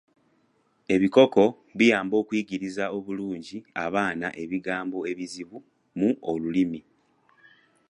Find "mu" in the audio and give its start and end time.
5.97-6.09